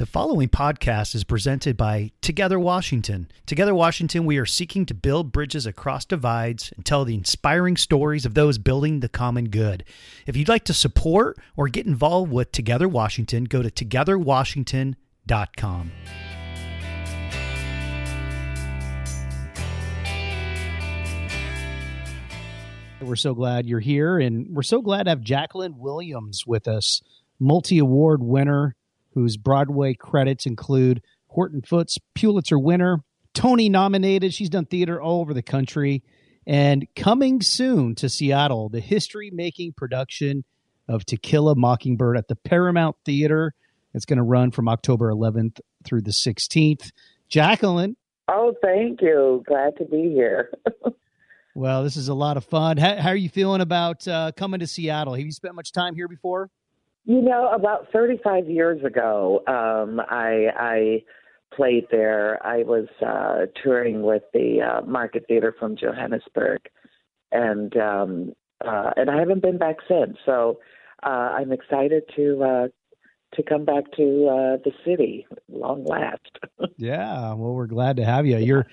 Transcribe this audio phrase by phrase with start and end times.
[0.00, 3.30] The following podcast is presented by Together Washington.
[3.44, 8.24] Together Washington, we are seeking to build bridges across divides and tell the inspiring stories
[8.24, 9.84] of those building the common good.
[10.26, 15.92] If you'd like to support or get involved with Together Washington, go to togetherwashington.com.
[23.02, 27.02] We're so glad you're here, and we're so glad to have Jacqueline Williams with us,
[27.38, 28.74] multi award winner
[29.14, 33.02] whose Broadway credits include Horton Foote's Pulitzer winner,
[33.34, 34.34] Tony nominated.
[34.34, 36.02] She's done theater all over the country.
[36.46, 40.44] And coming soon to Seattle, the history making production
[40.88, 43.54] of To Kill a Mockingbird at the Paramount Theater.
[43.94, 46.90] It's going to run from October 11th through the 16th.
[47.28, 47.96] Jacqueline.
[48.28, 49.42] Oh, thank you.
[49.46, 50.50] Glad to be here.
[51.54, 52.76] well, this is a lot of fun.
[52.76, 55.14] How, how are you feeling about uh, coming to Seattle?
[55.14, 56.50] Have you spent much time here before?
[57.10, 61.02] You know, about 35 years ago, um, I, I
[61.52, 62.38] played there.
[62.46, 66.60] I was uh, touring with the uh, Market Theater from Johannesburg,
[67.32, 68.32] and um,
[68.64, 70.18] uh, and I haven't been back since.
[70.24, 70.60] So
[71.02, 72.68] uh, I'm excited to uh,
[73.34, 75.26] to come back to uh, the city.
[75.48, 76.30] Long last.
[76.76, 78.38] yeah, well, we're glad to have you.
[78.38, 78.68] You're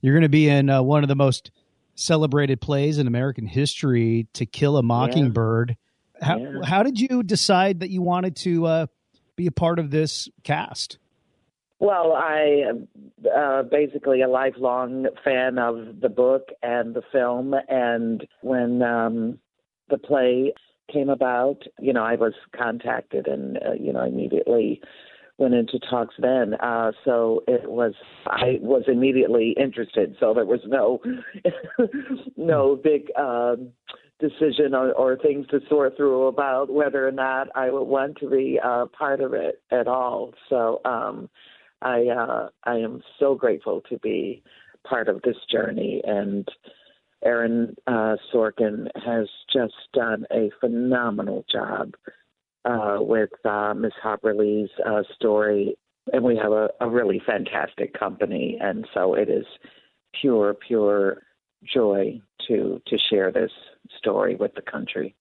[0.00, 1.50] you're going to be in uh, one of the most
[1.94, 5.76] celebrated plays in American history, "To Kill a Mockingbird." Yeah
[6.22, 6.60] how yeah.
[6.64, 8.86] how did you decide that you wanted to uh,
[9.36, 10.98] be a part of this cast?
[11.78, 12.62] Well, I
[13.36, 19.38] uh, basically a lifelong fan of the book and the film, and when um,
[19.90, 20.52] the play
[20.92, 24.80] came about, you know, I was contacted, and uh, you know, immediately
[25.38, 26.54] went into talks then.
[26.54, 27.94] Uh, so it was
[28.26, 30.16] I was immediately interested.
[30.20, 31.00] So there was no
[32.36, 33.72] no big um,
[34.28, 38.30] decision or, or things to sort through about whether or not I would want to
[38.30, 40.32] be uh, part of it at all.
[40.48, 41.28] So um,
[41.82, 44.42] I uh, I am so grateful to be
[44.88, 46.48] part of this journey and.
[47.24, 51.94] Aaron uh, Sorkin has just done a phenomenal job
[52.64, 55.76] uh, with uh, Miss Harper Lee's uh, story,
[56.12, 59.46] and we have a, a really fantastic company, and so it is
[60.20, 61.22] pure, pure
[61.62, 63.50] joy to to share this
[63.98, 65.14] story with the country.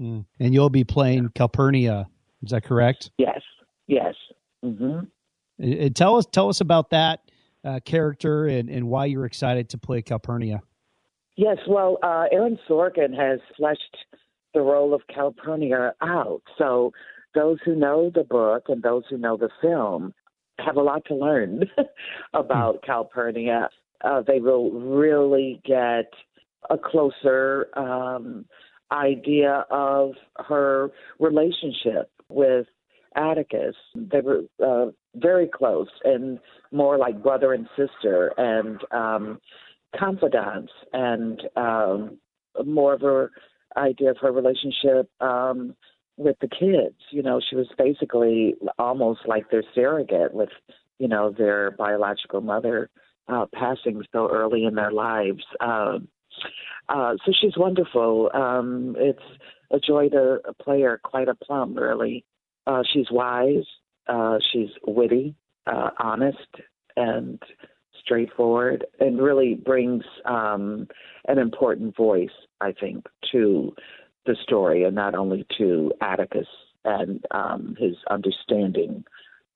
[0.00, 0.26] Mm.
[0.38, 2.06] And you'll be playing Calpurnia,
[2.42, 3.10] is that correct?
[3.18, 3.40] Yes,
[3.86, 4.14] yes.
[4.64, 5.00] Mm-hmm.
[5.58, 7.20] And tell us tell us about that
[7.64, 10.62] uh, character and, and why you're excited to play Calpurnia.
[11.36, 13.96] Yes, well, uh, Aaron Sorkin has fleshed
[14.54, 16.42] the role of Calpurnia out.
[16.56, 16.92] So
[17.34, 20.14] those who know the book and those who know the film
[20.58, 21.64] have a lot to learn
[22.34, 22.86] about mm.
[22.86, 23.68] Calpurnia
[24.02, 26.12] uh, they will really get
[26.70, 28.44] a closer um,
[28.92, 30.12] idea of
[30.48, 32.66] her relationship with
[33.14, 33.74] Atticus.
[33.94, 36.38] They were uh, very close and
[36.72, 39.40] more like brother and sister and um,
[39.98, 42.18] confidants and um,
[42.64, 43.30] more of her
[43.76, 45.74] idea of her relationship um,
[46.16, 46.96] with the kids.
[47.10, 50.50] You know, she was basically almost like their surrogate with,
[50.98, 52.90] you know, their biological mother
[53.28, 55.44] uh, passing so early in their lives.
[55.60, 55.98] Uh,
[56.88, 58.30] uh, so she's wonderful.
[58.32, 59.18] Um, it's
[59.70, 62.24] a joy to play her, quite a plum, really.
[62.66, 63.64] Uh, she's wise,
[64.08, 65.34] uh, she's witty,
[65.66, 66.38] uh, honest,
[66.96, 67.40] and
[68.00, 70.86] straightforward, and really brings um,
[71.26, 73.74] an important voice, I think, to
[74.26, 76.46] the story, and not only to Atticus
[76.84, 79.04] and um, his understanding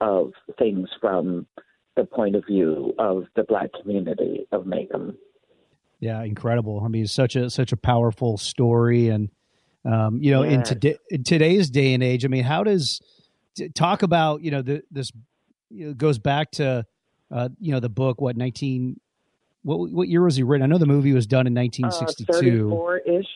[0.00, 1.46] of things from
[1.96, 5.16] the point of view of the black community of Maycomb.
[5.98, 6.82] Yeah, incredible.
[6.84, 9.30] I mean, such a such a powerful story, and
[9.84, 10.52] um, you know, yes.
[10.52, 13.00] in, today, in today's day and age, I mean, how does
[13.74, 15.12] talk about you know the, this
[15.68, 16.86] you know, goes back to
[17.30, 18.98] uh, you know the book what nineteen
[19.62, 20.62] what what year was he written?
[20.62, 22.70] I know the movie was done in nineteen sixty two.
[22.70, 23.26] Four ish.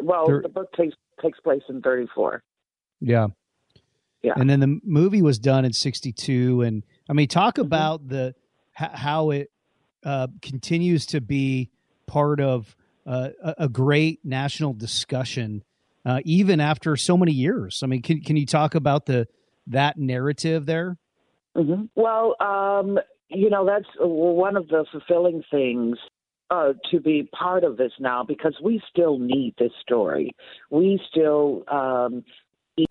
[0.00, 2.42] Well, Thir- the book takes takes place in thirty four.
[3.00, 3.28] Yeah.
[4.24, 4.32] Yeah.
[4.36, 7.66] And then the movie was done in 62 and I mean talk mm-hmm.
[7.66, 8.34] about the
[8.72, 9.50] how it
[10.04, 11.70] uh, continues to be
[12.06, 15.62] part of uh, a great national discussion
[16.04, 17.80] uh, even after so many years.
[17.82, 19.28] I mean can can you talk about the
[19.68, 20.96] that narrative there?
[21.56, 21.84] Mm-hmm.
[21.94, 22.98] Well, um,
[23.28, 25.98] you know that's one of the fulfilling things
[26.50, 30.30] uh, to be part of this now because we still need this story.
[30.70, 32.24] We still um,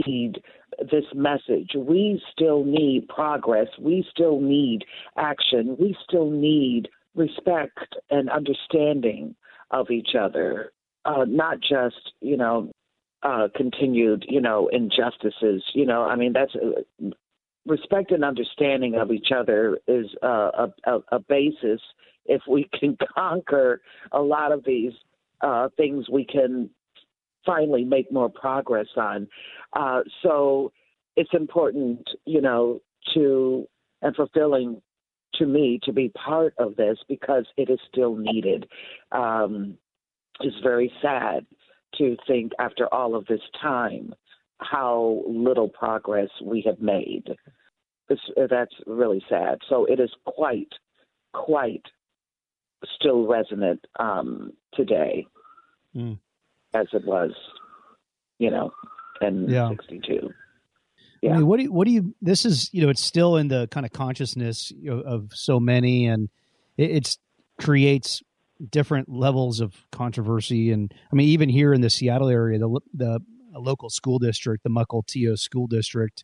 [0.05, 0.41] need
[0.79, 1.71] this message.
[1.75, 3.67] We still need progress.
[3.79, 4.85] We still need
[5.17, 5.75] action.
[5.79, 9.35] We still need respect and understanding
[9.71, 10.71] of each other,
[11.05, 12.71] uh, not just, you know,
[13.23, 15.63] uh, continued, you know, injustices.
[15.73, 17.09] You know, I mean, that's uh,
[17.65, 21.81] respect and understanding of each other is uh, a, a, a basis.
[22.25, 23.81] If we can conquer
[24.11, 24.93] a lot of these
[25.41, 26.69] uh, things, we can
[27.45, 29.27] finally make more progress on.
[29.73, 30.71] Uh, so
[31.15, 32.81] it's important, you know,
[33.13, 33.67] to
[34.01, 34.81] and fulfilling
[35.35, 38.67] to me to be part of this because it is still needed.
[39.11, 39.77] Um,
[40.41, 41.45] it's very sad
[41.97, 44.13] to think after all of this time
[44.59, 47.23] how little progress we have made.
[48.09, 49.59] It's, that's really sad.
[49.69, 50.71] So it is quite,
[51.33, 51.83] quite
[52.99, 55.25] still resonant um, today
[55.95, 56.17] mm.
[56.73, 57.31] As it was,
[58.39, 58.71] you know,
[59.21, 59.69] in yeah.
[59.69, 60.29] 62.
[61.21, 61.31] Yeah.
[61.31, 63.47] I mean, what do you, what do you, this is, you know, it's still in
[63.47, 66.29] the kind of consciousness of, of so many and
[66.77, 67.17] it it's
[67.61, 68.21] creates
[68.69, 70.71] different levels of controversy.
[70.71, 73.19] And I mean, even here in the Seattle area, the, the
[73.53, 76.23] local school district, the Mukilteo School District,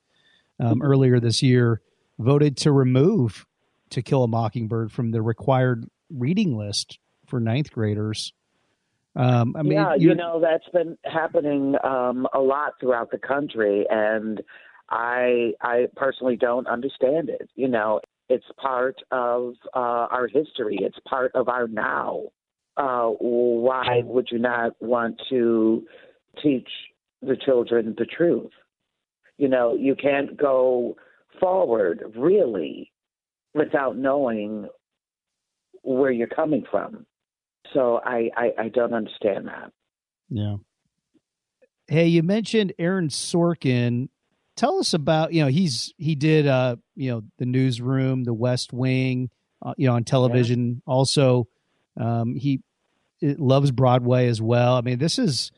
[0.60, 0.84] um, mm-hmm.
[0.84, 1.82] earlier this year
[2.18, 3.46] voted to remove
[3.92, 8.34] To Kill a Mockingbird from the required reading list for ninth graders.
[9.20, 13.86] Um, I mean, yeah, you know that's been happening um, a lot throughout the country,
[13.90, 14.42] and
[14.90, 17.50] I I personally don't understand it.
[17.56, 18.00] You know,
[18.30, 20.78] it's part of uh, our history.
[20.82, 22.30] It's part of our now.
[22.78, 25.84] Uh, why would you not want to
[26.42, 26.70] teach
[27.22, 28.52] the children the truth?
[29.38, 30.96] You know, you can't go
[31.42, 32.90] forward really
[33.54, 34.70] without knowing
[35.84, 37.06] where you're coming from.
[37.74, 39.72] So I, I, I don't understand that.
[40.30, 40.56] Yeah.
[41.88, 44.10] Hey, you mentioned Aaron Sorkin
[44.60, 48.74] tell us about you know he's he did uh you know the newsroom the west
[48.74, 49.30] wing
[49.62, 50.94] uh, you know on television yeah.
[50.94, 51.48] also
[51.98, 52.60] um he
[53.22, 55.54] loves broadway as well i mean this is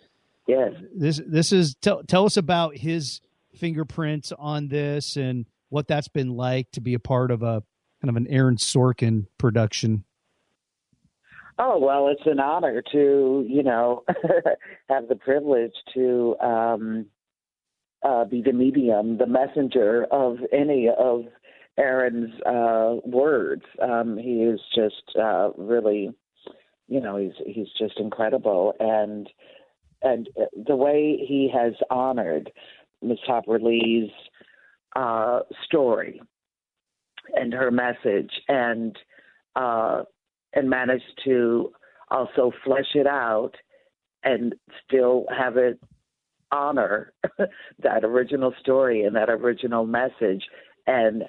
[0.47, 3.21] yes this this is tell tell us about his
[3.55, 7.63] fingerprints on this and what that's been like to be a part of a
[8.01, 10.03] kind of an aaron sorkin production
[11.59, 14.03] Oh well, it's an honor to you know
[14.89, 17.05] have the privilege to um,
[18.03, 21.25] uh, be the medium, the messenger of any of
[21.77, 23.63] Aaron's uh, words.
[23.81, 26.11] Um, he is just uh, really,
[26.87, 29.29] you know, he's he's just incredible, and
[30.01, 30.29] and
[30.67, 32.51] the way he has honored
[33.01, 34.09] Miss Harper Lee's
[34.95, 36.21] uh, story
[37.33, 38.97] and her message, and
[39.55, 40.03] uh,
[40.53, 41.71] and managed to
[42.09, 43.53] also flesh it out
[44.23, 44.53] and
[44.85, 45.79] still have it
[46.51, 47.13] honor
[47.79, 50.43] that original story and that original message
[50.85, 51.23] and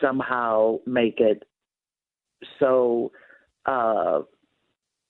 [0.00, 1.42] somehow make it
[2.60, 3.10] so
[3.66, 4.20] uh,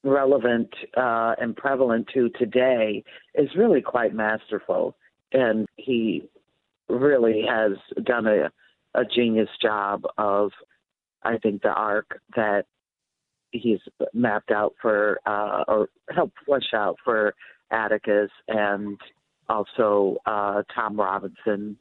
[0.04, 3.04] relevant uh, and prevalent to today
[3.34, 4.96] is really quite masterful.
[5.32, 6.24] And he
[6.88, 7.72] really has
[8.04, 8.50] done a,
[8.94, 10.50] a genius job of,
[11.22, 12.66] I think, the arc that
[13.52, 13.78] he's
[14.12, 17.34] mapped out for uh, or helped flesh out for
[17.70, 18.98] Atticus and
[19.48, 21.76] also uh, Tom Robinson,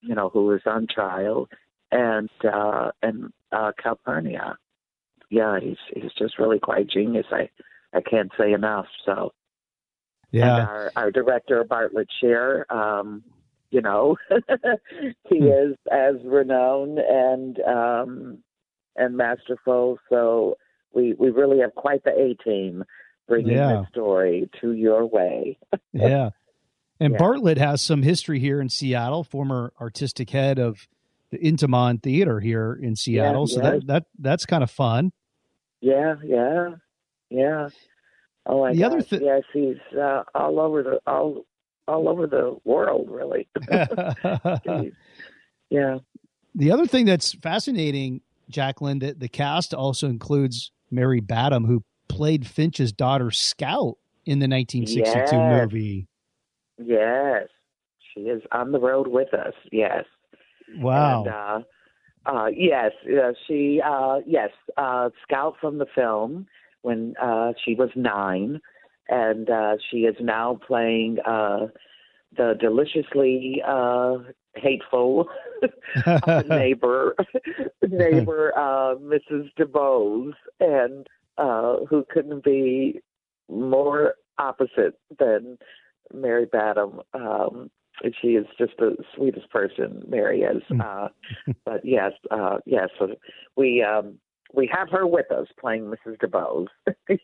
[0.00, 1.48] you know, who is on trial,
[1.92, 4.56] and uh, and uh, Calpurnia.
[5.30, 7.26] Yeah, he's he's just really quite genius.
[7.30, 7.48] I
[7.92, 8.86] I can't say enough.
[9.04, 9.32] So,
[10.32, 13.22] yeah, and our our director Bartlett Sher, um,
[13.70, 14.16] you know,
[15.28, 15.46] he hmm.
[15.46, 18.38] is as renowned and um,
[18.96, 19.98] and masterful.
[20.08, 20.56] So
[20.94, 22.84] we we really have quite the A team
[23.28, 23.68] bringing yeah.
[23.68, 25.58] the story to your way.
[25.92, 26.30] yeah.
[26.98, 27.18] And yeah.
[27.18, 30.86] Bartlett has some history here in Seattle, former artistic head of
[31.30, 33.46] the Intiman Theater here in Seattle.
[33.48, 35.12] Yeah, so that that that's kind of fun.
[35.80, 36.74] Yeah, yeah,
[37.30, 37.68] yeah.
[38.44, 38.86] Oh my the gosh.
[38.86, 41.46] other thing, yes, he's uh, all over the all
[41.88, 43.48] all over the world, really.
[45.70, 45.98] yeah.
[46.54, 52.46] The other thing that's fascinating, Jacqueline, that the cast also includes Mary Badham, who played
[52.46, 55.62] Finch's daughter Scout in the 1962 yes.
[55.62, 56.06] movie.
[56.78, 57.48] Yes,
[58.12, 59.54] she is on the road with us.
[59.70, 60.04] Yes.
[60.78, 61.24] Wow.
[61.24, 61.60] And, uh,
[62.26, 63.80] uh, yes, uh, she.
[63.84, 66.46] Uh, yes, uh, Scout from the film
[66.82, 68.60] when uh, she was nine,
[69.08, 71.66] and uh, she is now playing uh,
[72.36, 74.18] the deliciously uh,
[74.62, 75.28] hateful
[76.48, 77.14] neighbor,
[77.88, 79.50] neighbor uh, Mrs.
[79.58, 81.06] DuBose, and
[81.38, 83.00] uh, who couldn't be
[83.48, 85.58] more opposite than
[86.12, 87.00] Mary Badham.
[87.14, 87.70] Um,
[88.20, 90.62] she is just the sweetest person Mary is.
[90.68, 90.80] Hmm.
[90.80, 91.08] Uh,
[91.64, 93.08] but yes, uh, yes, so
[93.56, 94.18] we um,
[94.54, 96.16] we have her with us playing Mrs.
[96.18, 96.68] DuBose.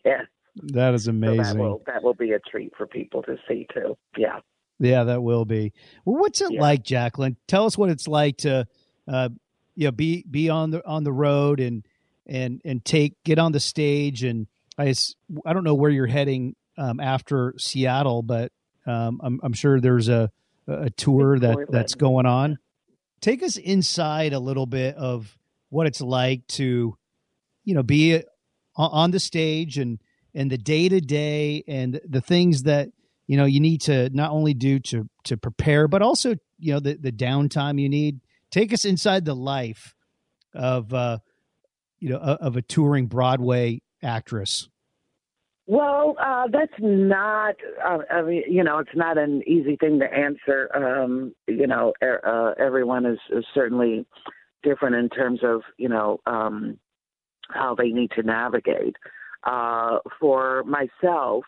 [0.05, 0.25] yes,
[0.63, 1.43] that is amazing.
[1.43, 3.97] So that will that will be a treat for people to see too.
[4.17, 4.39] Yeah.
[4.79, 5.73] Yeah, that will be.
[6.05, 6.61] Well, what's it yeah.
[6.61, 7.35] like, Jacqueline?
[7.47, 8.67] Tell us what it's like to
[9.07, 9.29] uh,
[9.75, 11.85] you know, be be on the on the road and
[12.25, 14.93] and and take get on the stage and I
[15.45, 18.51] I don't know where you're heading um, after Seattle, but
[18.85, 20.31] um, I'm I'm sure there's a
[20.67, 22.57] a tour that that's going on.
[23.21, 25.37] Take us inside a little bit of
[25.69, 26.97] what it's like to,
[27.63, 28.21] you know, be
[28.75, 29.99] on the stage and
[30.35, 32.89] and the day to day and the things that
[33.27, 36.79] you know you need to not only do to to prepare, but also you know
[36.79, 38.21] the the downtime you need.
[38.49, 39.93] Take us inside the life
[40.53, 41.19] of uh,
[41.99, 44.69] you know of a touring Broadway actress.
[45.69, 47.55] Well, uh, that's not.
[47.85, 50.69] Uh, I mean, you know, it's not an easy thing to answer.
[50.73, 54.05] Um, you know, er, uh, everyone is, is certainly
[54.63, 56.79] different in terms of you know um,
[57.49, 58.95] how they need to navigate.
[59.43, 61.43] Uh, for myself,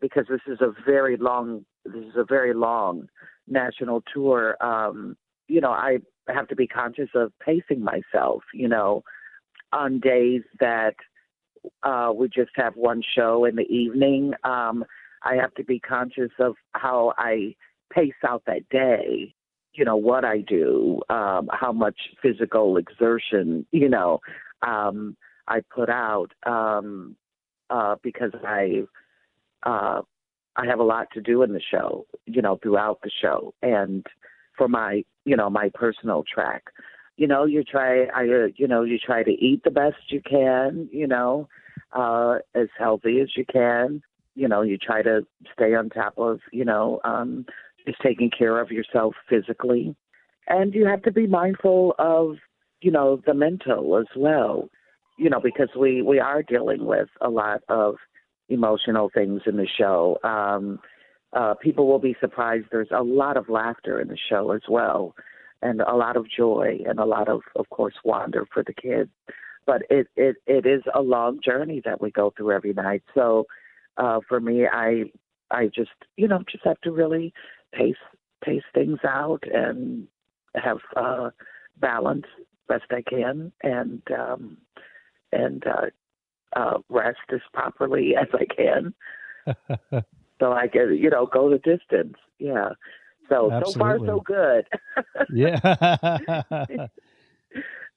[0.00, 3.08] because this is a very long, this is a very long
[3.46, 4.56] national tour.
[4.64, 5.16] Um,
[5.48, 8.42] you know, I have to be conscious of pacing myself.
[8.52, 9.02] You know,
[9.72, 10.94] on days that
[11.82, 14.34] uh, we just have one show in the evening.
[14.44, 14.84] Um,
[15.22, 17.54] I have to be conscious of how I
[17.92, 19.34] pace out that day.
[19.74, 24.20] You know what I do, um, how much physical exertion, you know,
[24.66, 27.16] um, I put out um,
[27.70, 28.84] uh, because I
[29.64, 30.02] uh,
[30.56, 34.04] I have a lot to do in the show, you know, throughout the show, and
[34.56, 36.64] for my you know my personal track.
[37.16, 40.20] You know you try i uh, you know you try to eat the best you
[40.20, 41.48] can you know
[41.92, 44.02] uh as healthy as you can.
[44.34, 47.46] You know you try to stay on top of you know um
[47.86, 49.96] just taking care of yourself physically.
[50.48, 52.36] And you have to be mindful of
[52.80, 54.68] you know the mental as well
[55.18, 57.96] you know because we we are dealing with a lot of
[58.48, 60.78] emotional things in the show um
[61.34, 65.14] uh people will be surprised there's a lot of laughter in the show as well
[65.62, 69.10] and a lot of joy and a lot of, of course, wonder for the kids.
[69.66, 73.02] But it, it, it is a long journey that we go through every night.
[73.14, 73.46] So
[73.96, 75.04] uh, for me, I
[75.50, 77.32] I just you know just have to really
[77.72, 77.96] pace
[78.44, 80.06] pace things out and
[80.54, 81.30] have uh,
[81.80, 82.26] balance
[82.68, 84.58] best I can and um,
[85.32, 85.86] and uh,
[86.54, 88.94] uh, rest as properly as I can.
[90.40, 92.16] so I can you know go the distance.
[92.38, 92.70] Yeah.
[93.28, 93.72] So Absolutely.
[93.72, 94.66] so far so good.
[95.34, 96.48] yeah.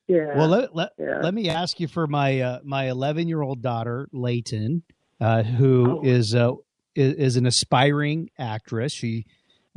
[0.08, 0.38] yeah.
[0.38, 1.20] Well, let, let, yeah.
[1.22, 4.84] let me ask you for my uh, my 11 year old daughter Layton,
[5.22, 6.02] uh, who oh.
[6.04, 6.52] is uh,
[6.96, 8.92] is, is an aspiring actress.
[8.92, 9.26] She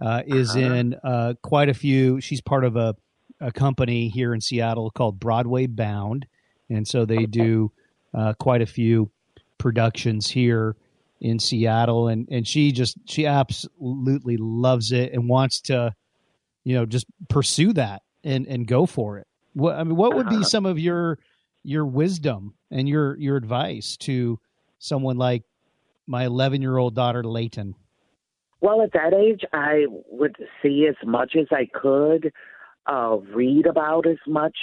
[0.03, 0.59] uh, is uh-huh.
[0.61, 2.21] in uh, quite a few.
[2.21, 2.97] She's part of a
[3.41, 6.27] a company here in Seattle called Broadway Bound,
[6.69, 7.27] and so they okay.
[7.27, 7.73] do
[8.15, 9.11] uh, quite a few
[9.59, 10.77] productions here
[11.21, 15.95] in Seattle, and and she just she absolutely loves it and wants to,
[16.65, 19.27] you know, just pursue that and and go for it.
[19.55, 20.45] What I mean, what would be uh-huh.
[20.45, 21.19] some of your
[21.63, 24.39] your wisdom and your your advice to
[24.79, 25.43] someone like
[26.07, 27.75] my 11 year old daughter Layton?
[28.61, 32.33] Well, at that age, I would see as much as I could,
[32.87, 34.57] uh, read about as much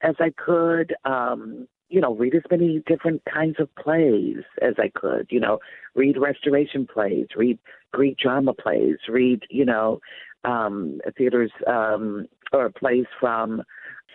[0.00, 0.94] as I could.
[1.04, 5.58] Um, you know, read as many different kinds of plays as I could, you know,
[5.94, 7.58] read restoration plays, read
[7.92, 10.00] Greek drama plays, read, you know,
[10.44, 13.62] um, theaters um, or plays from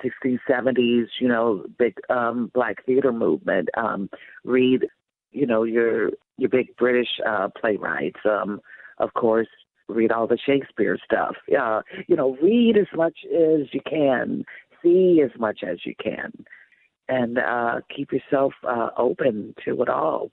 [0.03, 3.70] 60s, 70s, you know, big um, black theater movement.
[3.75, 4.10] Um,
[4.44, 4.86] read,
[5.32, 8.20] you know, your your big British uh, playwrights.
[8.25, 8.62] Um,
[9.00, 9.48] of course,
[9.88, 11.36] read all the Shakespeare stuff.
[11.60, 14.46] Uh, you know, read as much as you can,
[14.82, 16.32] see as much as you can
[17.08, 20.32] and uh, keep yourself uh, open to it all.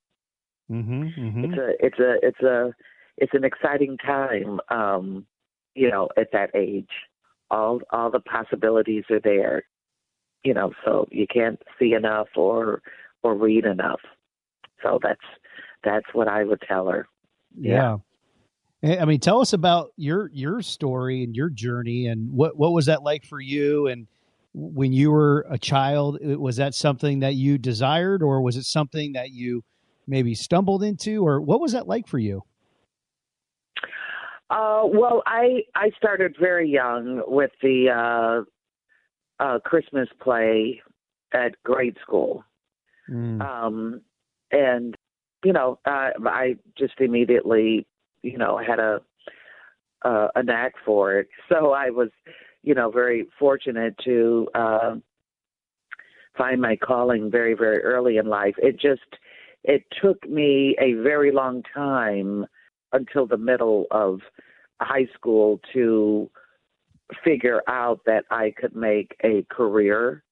[0.70, 1.44] Mm-hmm, mm-hmm.
[1.44, 2.74] It's a it's a it's a
[3.16, 4.60] it's an exciting time.
[4.70, 5.26] Um,
[5.74, 6.90] you know, at that age,
[7.50, 9.64] all all the possibilities are there.
[10.44, 12.82] You know, so you can't see enough or
[13.22, 14.00] or read enough.
[14.82, 15.20] So that's
[15.84, 17.06] that's what I would tell her.
[17.58, 17.98] Yeah.
[18.82, 19.02] yeah.
[19.02, 22.86] I mean, tell us about your your story and your journey, and what what was
[22.86, 24.06] that like for you, and
[24.52, 29.12] when you were a child was that something that you desired or was it something
[29.12, 29.62] that you
[30.06, 32.42] maybe stumbled into or what was that like for you?
[34.50, 40.82] Uh, well i i started very young with the uh, uh, christmas play
[41.32, 42.44] at grade school.
[43.08, 43.40] Mm.
[43.40, 44.00] um,
[44.50, 44.96] and
[45.44, 47.86] you know I, I just immediately
[48.22, 49.00] you know had a
[50.04, 51.28] uh, a knack for it.
[51.48, 52.10] So i was
[52.62, 54.94] you know, very fortunate to uh,
[56.36, 58.54] find my calling very, very early in life.
[58.58, 59.00] It just
[59.64, 62.46] it took me a very long time
[62.92, 64.20] until the middle of
[64.80, 66.30] high school to
[67.24, 70.22] figure out that I could make a career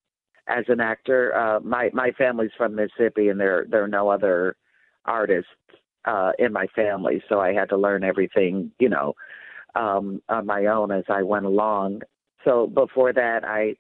[0.47, 1.37] as an actor.
[1.37, 4.57] Uh, my my family's from Mississippi, and there there are no other
[5.05, 5.51] artists
[6.05, 9.15] uh, in my family, so I had to learn everything, you know,
[9.75, 12.03] um, on my own as I went along.
[12.45, 13.77] So before that, I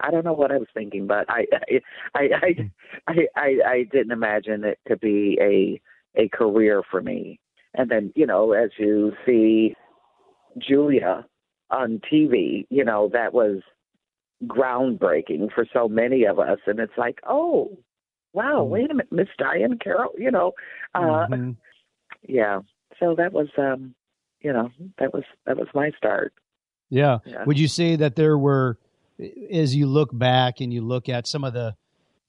[0.00, 1.46] I don't know what I was thinking, but I
[2.14, 2.70] I I
[3.08, 5.80] I, I, I didn't imagine it could be a
[6.20, 7.40] a career for me.
[7.74, 9.74] And then you know, as you see
[10.58, 11.26] Julia
[11.70, 13.60] on TV, you know, that was
[14.46, 16.58] groundbreaking for so many of us.
[16.66, 17.76] And it's like, oh,
[18.32, 18.70] wow, mm-hmm.
[18.70, 20.52] wait a minute, Miss Diahann Carroll, you know,
[20.94, 21.50] uh, mm-hmm.
[22.26, 22.60] yeah.
[22.98, 23.94] So that was, um,
[24.40, 26.32] you know, that was that was my start.
[26.90, 27.18] Yeah.
[27.24, 27.44] yeah.
[27.44, 28.78] Would you say that there were,
[29.50, 31.74] as you look back and you look at some of the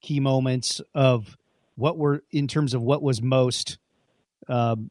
[0.02, 1.38] key moments of
[1.76, 3.78] what were in terms of what was most
[4.48, 4.90] um,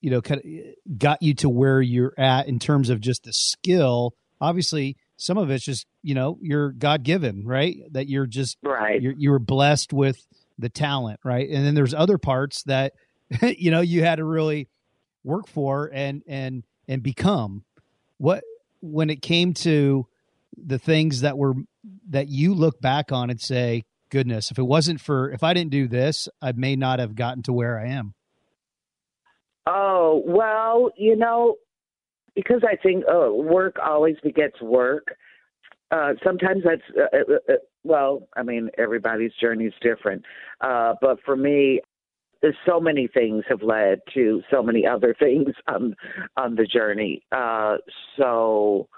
[0.00, 3.32] you know kind of got you to where you're at in terms of just the
[3.32, 4.14] skill?
[4.40, 7.76] Obviously some of it's just you know you're god given right?
[7.92, 9.00] That you're just right.
[9.00, 10.24] you're, you were blessed with
[10.58, 11.48] the talent right?
[11.48, 12.92] And then there's other parts that
[13.42, 14.68] you know you had to really
[15.24, 17.64] work for and and and become.
[18.18, 18.44] What
[18.82, 20.06] when it came to
[20.62, 21.54] the things that were
[22.10, 25.70] that you look back on and say goodness if it wasn't for if i didn't
[25.70, 28.14] do this i may not have gotten to where i am
[29.66, 31.56] Oh, well, you know,
[32.34, 35.14] because I think uh, work always begets work.
[35.90, 40.24] Uh, sometimes that's, uh, uh, uh, well, I mean, everybody's journey is different.
[40.60, 41.80] Uh, but for me,
[42.66, 45.94] so many things have led to so many other things on
[46.36, 47.22] on the journey.
[47.32, 47.76] Uh,
[48.16, 48.88] so,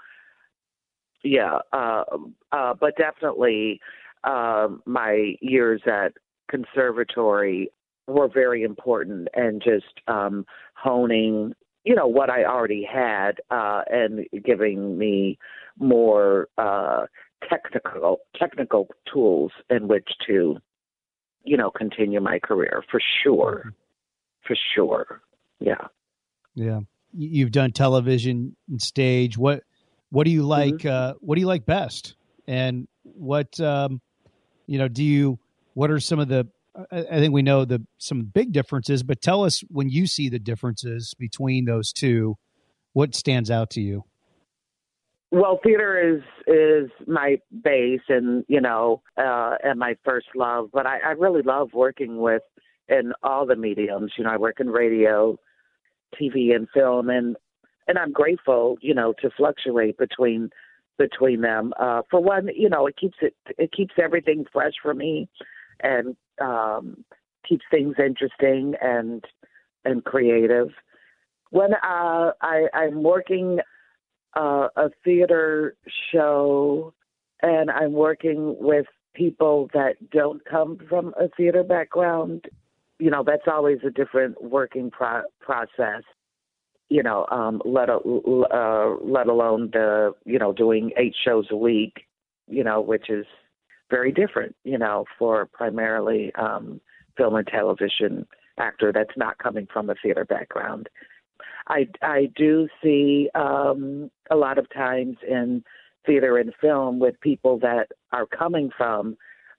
[1.23, 2.03] yeah, uh,
[2.51, 3.79] uh, but definitely
[4.23, 6.13] uh, my years at
[6.49, 7.69] conservatory
[8.07, 11.53] were very important and just um, honing
[11.85, 15.37] you know what I already had uh, and giving me
[15.79, 17.05] more uh,
[17.47, 20.57] technical technical tools in which to
[21.45, 23.69] you know continue my career for sure mm-hmm.
[24.47, 25.21] for sure
[25.59, 25.87] yeah
[26.55, 26.79] yeah
[27.13, 29.63] you've done television and stage what
[30.09, 30.87] what do you like mm-hmm.
[30.87, 32.15] uh, what do you like best
[32.47, 34.01] and what um,
[34.67, 35.39] you know do you
[35.73, 36.47] what are some of the
[36.91, 40.39] I think we know the some big differences, but tell us when you see the
[40.39, 42.35] differences between those two,
[42.93, 44.03] what stands out to you?
[45.31, 50.69] Well, theater is is my base, and you know, uh, and my first love.
[50.71, 52.43] But I, I really love working with
[52.87, 54.13] in all the mediums.
[54.17, 55.37] You know, I work in radio,
[56.19, 57.35] TV, and film, and
[57.87, 60.49] and I'm grateful, you know, to fluctuate between
[60.97, 61.73] between them.
[61.79, 65.27] Uh, for one, you know, it keeps it it keeps everything fresh for me
[65.81, 67.03] and um,
[67.47, 69.23] keeps things interesting and
[69.83, 70.69] and creative.
[71.51, 73.59] When uh, I, I'm working
[74.35, 75.75] uh, a theater
[76.11, 76.93] show
[77.41, 82.45] and I'm working with people that don't come from a theater background,
[82.99, 86.03] you know, that's always a different working pro- process.
[86.89, 91.55] You know, um, let a, uh, let alone the you know doing eight shows a
[91.55, 92.05] week,
[92.47, 93.25] you know, which is
[93.89, 96.79] very different, you know, for primarily um,
[97.17, 100.87] film and television actor that's not coming from a theater background.
[101.67, 105.63] I I do see um, a lot of times in
[106.05, 109.17] theater and film with people that are coming from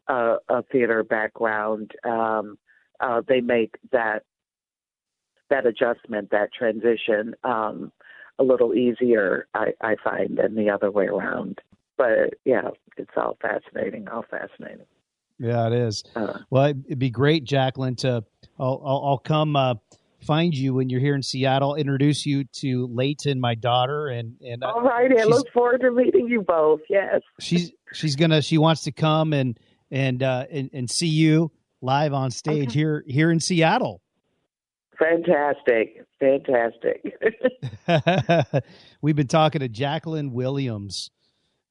[0.09, 1.93] uh, a theater background.
[2.05, 2.59] Um,
[3.01, 4.25] uh, they make that
[5.51, 7.93] that adjustment, that transition, um,
[8.39, 9.47] a little easier.
[9.55, 11.61] I, I find than the other way around
[11.97, 14.87] but yeah, it's all fascinating, all fascinating.
[15.39, 16.05] Yeah, it is.
[16.15, 17.97] Uh, well, it'd be great, Jacqueline.
[17.97, 18.25] To
[18.59, 19.75] I'll I'll, I'll come uh,
[20.27, 21.75] find you when you're here in Seattle.
[21.75, 25.11] Introduce you to Layton, my daughter, and and all right.
[25.17, 26.81] I look forward to meeting you both.
[26.89, 29.59] Yes, she's she's gonna she wants to come and
[29.91, 32.79] and uh, and, and see you live on stage okay.
[32.79, 34.03] here here in Seattle.
[34.99, 37.03] Fantastic, fantastic.
[39.03, 41.11] We've been talking to Jacqueline Williams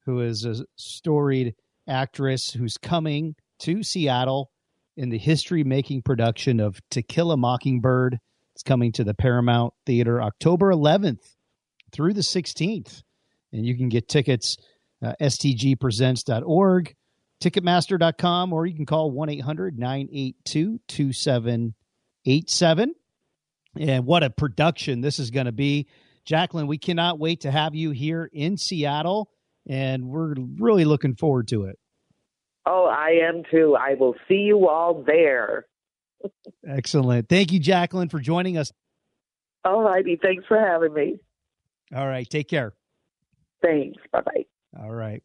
[0.06, 1.54] who is a storied
[1.86, 4.50] actress who's coming to Seattle
[4.96, 8.18] in the history making production of To Kill a Mockingbird.
[8.56, 11.34] It's coming to the Paramount Theater October 11th
[11.92, 13.02] through the 16th.
[13.52, 14.56] And you can get tickets
[15.04, 16.96] uh, stgpresents.org,
[17.42, 22.94] ticketmaster.com, or you can call 1 800 982 2787.
[23.78, 25.86] And what a production this is going to be.
[26.24, 29.28] Jacqueline, we cannot wait to have you here in Seattle
[29.68, 31.78] and we're really looking forward to it.
[32.64, 33.76] Oh, I am too.
[33.78, 35.66] I will see you all there.
[36.66, 37.28] Excellent.
[37.28, 38.72] Thank you, Jacqueline, for joining us.
[39.64, 40.18] All righty.
[40.20, 41.18] Thanks for having me.
[41.94, 42.28] All right.
[42.28, 42.74] Take care.
[43.62, 44.02] Thanks.
[44.12, 44.44] Bye bye.
[44.80, 45.22] All right.